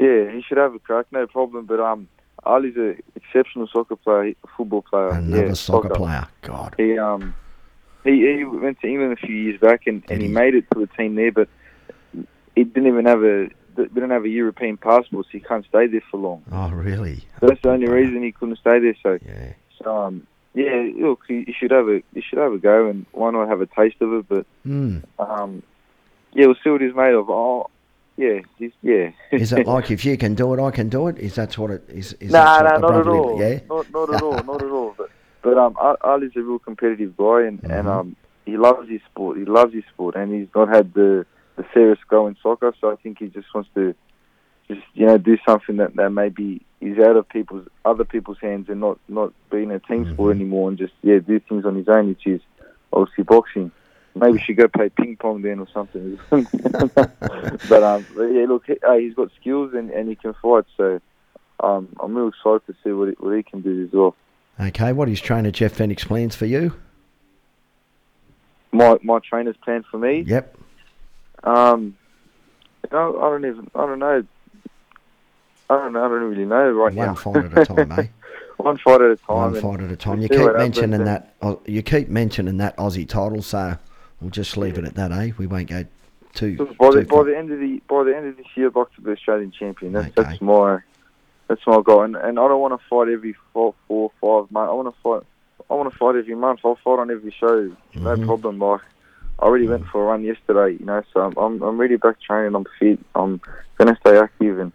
yeah, 0.00 0.30
he 0.30 0.42
should 0.42 0.58
have 0.58 0.74
a 0.74 0.78
crack, 0.78 1.06
no 1.10 1.26
problem. 1.26 1.66
But 1.66 1.80
um, 1.80 2.06
Ali's 2.44 2.76
an 2.76 3.02
exceptional 3.16 3.66
soccer 3.66 3.96
player, 3.96 4.34
football 4.56 4.82
player. 4.82 5.08
Another 5.10 5.46
yeah, 5.48 5.52
soccer 5.54 5.90
player. 5.90 6.28
God. 6.42 6.74
He 6.78 6.96
um, 6.98 7.34
he 8.04 8.36
he 8.38 8.44
went 8.44 8.80
to 8.80 8.86
England 8.88 9.12
a 9.12 9.16
few 9.16 9.34
years 9.34 9.60
back 9.60 9.86
and, 9.86 10.02
and 10.08 10.20
he 10.20 10.28
made 10.28 10.54
it 10.54 10.64
to 10.72 10.80
the 10.80 10.86
team 10.98 11.14
there, 11.14 11.32
but 11.32 11.48
he 12.54 12.64
didn't 12.64 12.86
even 12.88 13.06
have 13.06 13.22
a 13.22 13.48
we 13.76 13.84
didn't 13.88 14.10
have 14.10 14.24
a 14.24 14.28
European 14.28 14.76
passport, 14.76 15.26
so 15.26 15.30
he 15.32 15.40
can't 15.40 15.64
stay 15.66 15.86
there 15.86 16.02
for 16.10 16.18
long. 16.18 16.42
Oh, 16.52 16.68
really? 16.70 17.24
That's 17.40 17.62
the 17.62 17.70
only 17.70 17.88
reason 17.88 18.22
he 18.22 18.32
couldn't 18.32 18.58
stay 18.58 18.78
there. 18.78 18.96
So, 19.02 19.18
Yeah. 19.24 19.52
so 19.82 19.96
um, 19.96 20.26
yeah, 20.54 20.90
look, 20.96 21.20
he 21.28 21.54
should 21.58 21.70
have 21.70 21.88
a 21.88 22.02
you 22.12 22.22
should 22.22 22.38
have 22.38 22.52
a 22.52 22.58
go, 22.58 22.88
and 22.88 23.06
why 23.12 23.30
not 23.30 23.48
have 23.48 23.60
a 23.60 23.66
taste 23.66 23.96
of 24.00 24.12
it? 24.12 24.28
But 24.28 24.46
Hmm. 24.64 24.98
um, 25.18 25.62
yeah, 26.32 26.46
we'll 26.46 26.56
see 26.62 26.70
what 26.70 26.80
he's 26.80 26.94
made 26.94 27.14
of. 27.14 27.30
Oh, 27.30 27.70
yeah, 28.16 28.40
yeah. 28.82 29.10
Is 29.32 29.52
it 29.52 29.66
like 29.66 29.90
if 29.96 30.04
you 30.04 30.16
can 30.18 30.34
do 30.34 30.52
it, 30.54 30.60
I 30.60 30.70
can 30.70 30.88
do 30.88 31.08
it? 31.08 31.18
Is 31.18 31.36
that 31.36 31.56
what 31.56 31.70
it 31.70 31.84
is? 31.88 32.12
is 32.14 32.32
No, 32.32 32.42
that 32.44 32.62
no, 32.64 32.70
what 32.70 32.80
the 32.80 32.92
not 32.92 33.00
at 33.00 33.08
all. 33.08 33.40
Yeah. 33.40 33.60
Not, 33.68 33.90
not 33.92 34.14
at 34.14 34.22
all, 34.22 34.42
not 34.44 34.62
at 34.62 34.70
all. 34.70 34.94
But, 34.98 35.10
but 35.42 35.56
um, 35.58 35.76
Al- 35.80 35.96
Ali's 36.02 36.32
a 36.36 36.40
real 36.42 36.58
competitive 36.58 37.16
guy, 37.16 37.42
and, 37.46 37.60
and 37.70 37.86
Mhm. 37.86 38.00
um, 38.00 38.16
he 38.46 38.56
loves 38.56 38.88
his 38.88 39.00
sport. 39.10 39.38
He 39.38 39.44
loves 39.44 39.72
his 39.74 39.84
sport, 39.92 40.16
and 40.16 40.32
he's 40.34 40.48
not 40.54 40.68
had 40.68 40.92
the 40.94 41.26
the 41.56 41.64
fairest 41.74 42.06
go 42.08 42.26
in 42.26 42.36
soccer. 42.42 42.72
So 42.80 42.90
I 42.90 42.96
think 42.96 43.18
he 43.18 43.26
just 43.26 43.48
wants 43.54 43.68
to, 43.74 43.94
just 44.68 44.80
you 44.94 45.06
know, 45.06 45.18
do 45.18 45.36
something 45.46 45.76
that 45.76 45.94
that 45.96 46.10
maybe 46.10 46.62
is 46.80 46.98
out 46.98 47.16
of 47.16 47.28
people's 47.28 47.66
other 47.84 48.04
people's 48.04 48.38
hands, 48.40 48.68
and 48.68 48.80
not 48.80 48.98
not 49.08 49.32
being 49.50 49.70
a 49.70 49.78
team 49.80 50.06
sport 50.12 50.32
Mhm. 50.34 50.40
anymore, 50.40 50.68
and 50.68 50.78
just 50.78 50.94
yeah, 51.02 51.18
do 51.18 51.38
things 51.40 51.64
on 51.64 51.74
his 51.76 51.88
own, 51.88 52.08
which 52.08 52.26
is 52.26 52.40
obviously 52.92 53.24
boxing. 53.24 53.70
Maybe 54.16 54.40
should 54.40 54.56
go 54.56 54.66
play 54.66 54.88
ping 54.88 55.16
pong 55.16 55.42
then 55.42 55.60
or 55.60 55.68
something. 55.72 56.18
but 56.30 57.82
um, 57.82 58.06
but 58.14 58.24
yeah, 58.24 58.46
look, 58.48 58.64
he, 58.66 58.74
uh, 58.86 58.94
he's 58.96 59.14
got 59.14 59.30
skills 59.40 59.72
and, 59.74 59.90
and 59.90 60.08
he 60.08 60.16
can 60.16 60.34
fight. 60.42 60.64
So 60.76 61.00
um, 61.62 61.88
I'm 62.00 62.14
real 62.16 62.28
excited 62.28 62.62
to 62.66 62.74
see 62.82 62.90
what 62.92 63.08
he, 63.10 63.14
what 63.20 63.36
he 63.36 63.42
can 63.42 63.60
do 63.60 63.84
as 63.84 63.92
well. 63.92 64.16
Okay. 64.60 64.92
What 64.92 65.08
is 65.08 65.20
trainer 65.20 65.50
Jeff 65.50 65.76
Fenech's 65.76 66.04
plans 66.04 66.36
for 66.36 66.46
you? 66.46 66.74
My 68.72 68.98
my 69.02 69.18
trainer's 69.18 69.56
plan 69.56 69.84
for 69.90 69.98
me. 69.98 70.20
Yep. 70.26 70.56
Um, 71.44 71.96
you 72.84 72.96
know, 72.96 73.18
I 73.20 73.30
don't 73.30 73.44
even 73.44 73.70
I 73.74 73.86
don't 73.86 73.98
know. 73.98 74.24
I 75.70 75.76
don't 75.76 75.92
know. 75.92 76.04
I 76.04 76.08
don't 76.08 76.22
really 76.30 76.44
know 76.44 76.70
right 76.70 76.94
One 76.94 77.06
now. 77.06 77.14
fight 77.14 77.36
at 77.44 77.58
a 77.58 77.64
time, 77.64 77.92
eh? 77.98 78.06
one 78.58 78.76
fight 78.76 79.00
at 79.00 79.10
a 79.10 79.16
time. 79.16 79.36
One 79.36 79.60
fight 79.60 79.80
at 79.80 79.90
a 79.90 79.96
time. 79.96 80.20
You 80.20 80.28
keep 80.28 80.54
mentioning 80.56 81.04
that. 81.04 81.34
You 81.66 81.82
keep 81.82 82.08
mentioning 82.08 82.58
that 82.58 82.76
Aussie 82.76 83.08
title, 83.08 83.42
so 83.42 83.76
we'll 84.20 84.30
just 84.30 84.56
leave 84.56 84.78
it 84.78 84.84
at 84.84 84.94
that, 84.94 85.12
eh? 85.12 85.30
We 85.38 85.46
won't 85.46 85.68
go 85.68 85.84
too. 86.34 86.56
So 86.56 86.66
by 86.78 86.90
the 86.90 87.02
too 87.02 87.06
by 87.06 87.22
the 87.24 87.36
end 87.36 87.50
of 87.50 87.58
the 87.58 87.82
by 87.88 88.04
the 88.04 88.16
end 88.16 88.26
of 88.26 88.36
this 88.36 88.46
year, 88.54 88.68
I'd 88.68 88.76
like 88.76 88.94
to 88.94 89.00
be 89.00 89.12
Australian 89.12 89.52
champion. 89.52 89.92
That's 89.92 90.06
Okay. 90.08 90.22
that's 90.22 90.40
my 90.40 90.80
that's 91.50 91.66
my 91.66 91.80
goal. 91.82 92.02
And, 92.02 92.14
and 92.14 92.38
I 92.38 92.46
don't 92.48 92.60
want 92.60 92.80
to 92.80 92.86
fight 92.88 93.08
every 93.12 93.34
four, 93.52 93.74
four, 93.88 94.12
five 94.20 94.50
months. 94.52 94.70
I 94.70 94.74
want 94.74 94.94
to 94.94 95.00
fight. 95.02 95.26
I 95.68 95.74
want 95.74 95.92
to 95.92 95.98
fight 95.98 96.14
every 96.16 96.36
month. 96.36 96.60
I'll 96.64 96.76
fight 96.84 97.00
on 97.00 97.10
every 97.10 97.34
show. 97.38 97.72
No 97.96 98.16
Mhm. 98.16 98.24
problem. 98.24 98.58
Like 98.60 98.80
I 99.40 99.44
already 99.46 99.66
went 99.66 99.86
for 99.88 100.02
a 100.02 100.06
run 100.06 100.22
yesterday. 100.22 100.76
You 100.78 100.86
know, 100.86 101.02
so 101.12 101.20
I'm 101.22 101.36
I'm, 101.36 101.60
I'm 101.62 101.76
really 101.78 101.96
back 101.96 102.20
training. 102.20 102.54
I'm 102.54 102.66
fit. 102.78 103.00
I'm 103.16 103.40
gonna 103.78 103.96
stay 104.00 104.16
active 104.16 104.60
and 104.60 104.72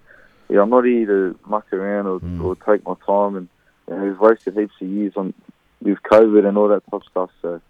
yeah, 0.50 0.62
I'm 0.62 0.70
not 0.70 0.84
here 0.86 1.05
to 1.08 1.39
muck 1.48 1.72
around 1.74 2.08
or, 2.08 2.20
Mm. 2.20 2.44
or 2.44 2.55
take 2.58 2.86
my 2.86 2.96
time. 3.08 3.36
And 3.38 3.48
you 3.88 3.96
know, 3.96 4.03
we've 4.03 4.20
wasted 4.20 4.58
heaps 4.58 4.74
of 4.82 4.88
years 4.88 5.13
on 5.15 5.34
with 5.82 5.98
COVID 6.12 6.46
and 6.48 6.58
all 6.58 6.67
that 6.67 6.84
type 6.86 6.94
of 6.94 7.03
stuff. 7.10 7.29
So. 7.41 7.62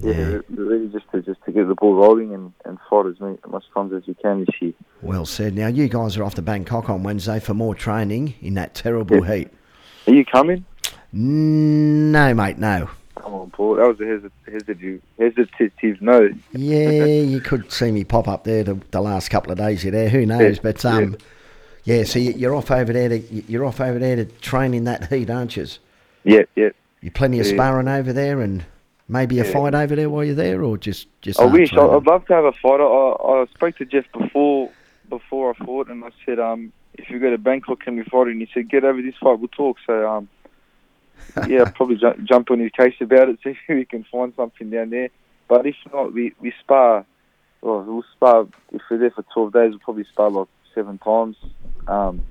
Yeah, 0.00 0.12
Yeah. 0.12 0.38
really 0.48 0.88
just 0.88 1.04
to 1.12 1.20
just 1.22 1.44
to 1.44 1.52
get 1.52 1.68
the 1.68 1.74
ball 1.74 1.94
rolling 1.94 2.32
and, 2.34 2.52
and 2.64 2.78
fight 2.88 3.06
as 3.06 3.20
many, 3.20 3.36
much 3.48 3.64
times 3.74 3.92
as 3.92 4.02
you 4.06 4.14
can 4.14 4.40
this 4.40 4.54
year. 4.60 4.72
Well 5.02 5.26
said. 5.26 5.54
Now 5.54 5.66
you 5.66 5.88
guys 5.88 6.16
are 6.16 6.24
off 6.24 6.34
to 6.36 6.42
Bangkok 6.42 6.88
on 6.88 7.02
Wednesday 7.02 7.40
for 7.40 7.52
more 7.54 7.74
training 7.74 8.34
in 8.40 8.54
that 8.54 8.74
terrible 8.74 9.24
Yeah. 9.26 9.34
heat. 9.36 9.48
Are 10.06 10.14
you 10.14 10.24
coming? 10.24 10.64
No, 11.12 12.34
mate, 12.34 12.58
no. 12.58 12.88
Come 13.16 13.34
on, 13.34 13.50
Paul. 13.50 13.76
That 13.76 13.86
was 13.86 14.00
a 14.00 14.04
hesit- 14.04 14.30
hesitative, 14.48 15.00
hesitative 15.18 16.00
no. 16.00 16.30
Yeah, 16.52 17.04
you 17.04 17.40
could 17.40 17.70
see 17.70 17.92
me 17.92 18.02
pop 18.04 18.26
up 18.26 18.44
there 18.44 18.64
the, 18.64 18.80
the 18.90 19.00
last 19.00 19.28
couple 19.28 19.52
of 19.52 19.58
days 19.58 19.84
you're 19.84 19.92
there. 19.92 20.08
Who 20.08 20.24
knows? 20.26 20.56
Yeah, 20.56 20.62
But 20.62 20.84
um, 20.86 21.16
yeah. 21.84 22.04
So 22.04 22.18
you- 22.18 22.32
you're 22.32 22.54
off 22.54 22.70
over 22.70 22.92
there 22.92 23.10
to 23.10 23.18
you're 23.18 23.64
off 23.66 23.80
over 23.80 23.98
there 23.98 24.16
to 24.16 24.24
train 24.24 24.72
in 24.74 24.84
that 24.84 25.08
heat, 25.12 25.28
aren't 25.30 25.56
you? 25.56 25.66
Yeah, 26.24 26.42
yeah. 26.56 26.70
You 27.02 27.10
plenty 27.10 27.38
of 27.40 27.46
Yeah. 27.46 27.52
sparring 27.52 27.88
over 27.88 28.12
there, 28.12 28.40
and 28.40 28.64
maybe 29.08 29.38
a 29.40 29.44
Yeah. 29.44 29.52
fight 29.52 29.74
over 29.74 29.96
there 29.96 30.10
while 30.10 30.24
you're 30.24 30.34
there, 30.34 30.62
or 30.62 30.76
just 30.76 31.08
just. 31.20 31.40
I 31.40 31.46
wish. 31.46 31.70
Training? 31.70 31.94
I'd 31.94 32.06
love 32.06 32.26
to 32.26 32.34
have 32.34 32.44
a 32.44 32.52
fight. 32.52 32.80
I, 32.80 32.84
I, 32.84 33.46
spoke 33.54 33.76
to 33.78 33.84
Jeff 33.84 34.04
before 34.12 34.70
before 35.08 35.54
I 35.54 35.64
fought, 35.64 35.88
and 35.88 36.04
I 36.04 36.10
said, 36.24 36.38
um, 36.38 36.72
if 36.94 37.10
you 37.10 37.18
go 37.18 37.30
to 37.30 37.38
Bangkok, 37.38 37.80
can 37.80 37.96
we 37.96 38.04
fight? 38.04 38.28
And 38.28 38.40
he 38.40 38.48
said, 38.52 38.70
get 38.70 38.84
over 38.84 39.00
this 39.02 39.14
fight, 39.20 39.38
we'll 39.38 39.48
talk. 39.48 39.76
So, 39.86 40.08
um, 40.08 40.28
yeah, 41.48 41.70
probably 41.70 41.96
ju- 41.96 42.24
jump 42.24 42.50
on 42.50 42.60
his 42.60 42.72
case 42.72 42.94
about 43.00 43.28
it, 43.28 43.38
see 43.44 43.50
if 43.50 43.58
we 43.68 43.84
can 43.84 44.04
find 44.10 44.32
something 44.34 44.70
down 44.70 44.90
there. 44.90 45.10
But 45.48 45.66
if 45.66 45.76
not, 45.92 46.12
we, 46.14 46.34
we 46.40 46.52
spar. 46.60 47.04
Well, 47.60 47.82
we'll 47.82 48.04
spar. 48.16 48.46
If 48.72 48.80
we're 48.90 48.98
there 48.98 49.10
for 49.10 49.24
12 49.34 49.52
days, 49.52 49.70
we'll 49.70 49.78
probably 49.80 50.04
spar 50.04 50.30
like 50.30 50.48
seven 50.74 50.98
times. 50.98 51.36
Um, 51.86 52.22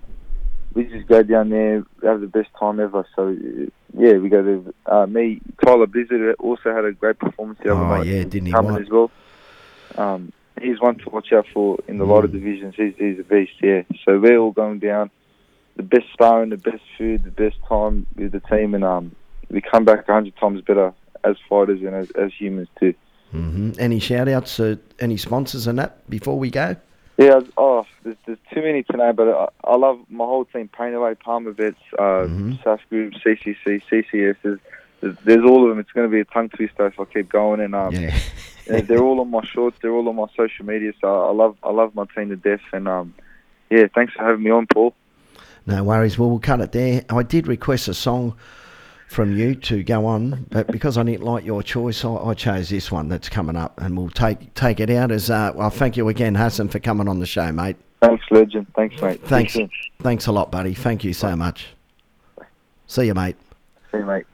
we 0.74 0.86
just 0.86 1.08
go 1.08 1.22
down 1.24 1.50
there, 1.50 1.84
have 2.04 2.22
the 2.22 2.28
best 2.28 2.50
time 2.60 2.80
ever. 2.80 3.06
So, 3.16 3.30
uh, 3.30 3.66
yeah, 3.98 4.13
we 4.18 4.30
go 4.30 4.42
there. 4.44 4.62
Uh, 4.86 5.06
me, 5.06 5.42
Tyler 5.63 5.88
Blizzard 5.88 6.36
also 6.40 6.74
had 6.74 6.86
a 6.86 6.92
great 6.94 7.20
performance 7.20 7.60
the 7.63 7.72
other 7.74 7.82
Oh, 7.82 7.98
night. 7.98 8.08
yeah, 8.08 8.24
didn't 8.24 8.46
he? 8.48 8.51
Coming 8.51 8.78
as 8.78 8.90
well. 8.90 9.12
Um, 9.96 10.32
he's 10.62 10.80
one 10.80 10.96
to 11.00 11.10
watch 11.10 11.34
out 11.34 11.46
for 11.54 11.78
in 11.88 11.98
the 11.98 12.06
lighter 12.06 12.28
Mm. 12.28 12.32
divisions. 12.34 12.75
He's, 12.78 12.94
he's 12.98 13.20
a 13.20 13.24
beast, 13.24 13.54
yeah. 13.62 13.82
So 14.06 14.20
we're 14.20 14.38
all 14.38 14.51
going 14.51 14.80
down. 14.80 15.12
The 15.75 15.84
best 15.84 16.06
sparring, 16.13 16.50
the 16.50 16.58
best 16.58 16.84
food, 16.98 17.24
the 17.24 17.32
best 17.32 17.58
time 17.68 18.06
with 18.16 18.32
the 18.34 18.40
team, 18.42 18.74
and 18.75 18.84
um, 18.84 19.16
we 19.50 19.62
come 19.62 19.86
back 19.86 20.08
a 20.08 20.13
hundred 20.13 20.36
times 20.38 20.62
better 20.62 20.94
as 21.24 21.36
fighters 21.50 21.82
and 21.82 21.96
as, 21.96 22.10
as 22.12 22.32
humans 22.38 22.68
too. 22.80 22.94
hmm 23.32 23.72
Any 23.80 24.00
shout 24.00 24.28
outs 24.28 24.58
to 24.58 24.80
any 25.00 25.18
sponsors 25.18 25.68
and 25.68 25.80
that 25.80 26.10
before 26.10 26.38
we 26.38 26.50
go? 26.50 26.75
Yeah, 27.22 27.42
oh, 27.56 27.86
there's, 28.04 28.18
there's 28.25 28.40
too 28.51 28.62
many 28.63 28.82
tonight, 28.82 29.12
but 29.12 29.28
I, 29.28 29.48
I 29.63 29.75
love 29.75 30.00
my 30.10 30.25
whole 30.25 30.46
team: 30.46 30.70
Painaway, 30.75 31.20
Palmer 31.20 31.51
Vets, 31.51 31.78
uh, 32.00 32.25
Mhm. 32.28 32.63
SAS 32.63 32.80
Group, 32.90 33.13
CCC, 33.13 33.82
CCS. 33.90 34.36
There's, 34.42 34.60
there's, 35.01 35.18
there's 35.24 35.46
all 35.46 35.63
of 35.63 35.70
them. 35.70 35.78
It's 35.80 35.92
going 35.92 36.08
to 36.10 36.12
be 36.12 36.22
a 36.22 36.25
tongue 36.25 36.50
twister 36.50 36.88
if 36.88 37.00
I 37.00 37.06
keep 37.06 37.30
going, 37.30 37.60
and 37.62 37.75
um. 37.75 37.94
Yeah, 37.94 38.20
they're 38.66 39.01
all 39.04 39.20
on 39.20 39.30
my 39.30 39.44
shorts. 39.46 39.78
They're 39.82 39.92
all 39.92 40.08
on 40.08 40.16
my 40.16 40.28
social 40.36 40.66
media. 40.66 40.94
So 41.01 41.28
I 41.28 41.32
love 41.32 41.58
I 41.63 41.72
love 41.72 41.94
my 41.94 42.06
team 42.16 42.30
to 42.30 42.36
death. 42.36 42.62
And 42.74 42.88
um, 42.88 43.13
yeah, 43.70 43.86
thanks 43.94 44.13
for 44.13 44.24
having 44.24 44.44
me 44.44 44.51
on, 44.51 44.68
Paul. 44.68 44.94
No 45.66 45.84
worries. 45.84 46.18
Well, 46.18 46.30
we'll 46.30 46.40
cut 46.40 46.60
it 46.62 46.72
there. 46.72 47.04
I 47.10 47.24
did 47.24 47.48
request 47.48 47.88
a 47.88 47.94
song 47.94 48.36
from 49.12 49.36
you 49.36 49.53
to 49.53 49.84
go 49.84 50.06
on, 50.06 50.48
but 50.51 50.68
because 50.68 50.98
I 50.98 51.03
didn't 51.03 51.24
like 51.24 51.44
your 51.44 51.62
choice, 51.62 52.06
I, 52.06 52.15
I 52.15 52.34
chose 52.34 52.70
this 52.70 52.89
one 52.89 53.10
that's 53.10 53.27
coming 53.27 53.58
up, 53.58 53.82
and 53.82 53.98
we'll 53.98 54.10
take 54.10 54.53
take 54.53 54.80
it 54.80 54.89
out 54.89 55.12
as. 55.12 55.30
Uh, 55.30 55.51
well, 55.53 55.70
thank 55.70 55.98
you 55.98 56.08
again, 56.08 56.34
Hassan, 56.34 56.70
for 56.70 56.80
coming 56.80 57.10
on 57.10 57.20
the 57.20 57.25
show, 57.25 57.51
mate. 57.51 57.75
Thanks, 58.01 58.24
legend. 58.32 58.68
Thanks, 58.74 59.01
mate. 59.01 59.22
Thanks. 59.25 59.58
Thanks 60.00 60.27
a 60.27 60.32
lot, 60.32 60.50
buddy. 60.50 60.74
Thank 60.74 61.03
you 61.03 61.12
so 61.12 61.36
much. 61.36 61.68
See 62.88 63.06
you, 63.06 63.13
mate. 63.13 63.36
See 63.91 63.98
you, 63.98 64.06
mate. 64.06 64.25